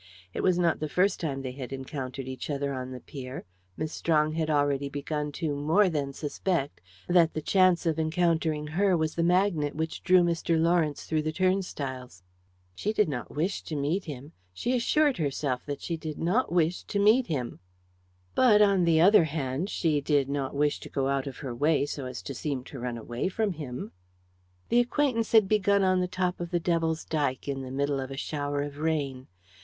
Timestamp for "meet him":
13.75-14.31, 16.97-17.59